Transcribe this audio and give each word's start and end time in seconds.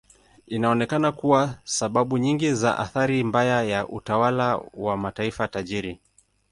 Inaonekana 0.47 1.11
kuwa 1.11 1.47
kuna 1.47 1.59
sababu 1.63 2.17
nyingi 2.17 2.53
za 2.53 2.79
athari 2.79 3.23
mbaya 3.23 3.63
ya 3.63 3.87
utawala 3.87 4.61
wa 4.73 4.97
mataifa 4.97 5.47
tajiri. 5.47 5.99